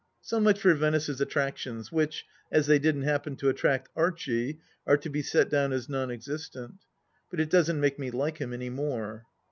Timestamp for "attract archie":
3.49-4.59